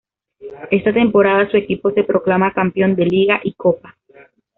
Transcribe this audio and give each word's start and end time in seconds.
Esa 0.71 0.91
temporada 0.91 1.47
su 1.51 1.57
equipo 1.57 1.91
se 1.91 2.03
proclama 2.03 2.51
campeón 2.53 2.95
de 2.95 3.05
Liga 3.05 3.39
y 3.43 3.53
Copa. 3.53 3.95